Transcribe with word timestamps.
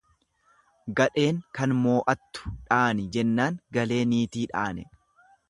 Gadheen 0.99 1.41
kan 1.57 1.75
mo'attu 1.81 2.55
dhaani, 2.55 3.07
jennaan 3.19 3.61
galee 3.79 4.03
nitii 4.17 4.49
dhaane. 4.57 4.89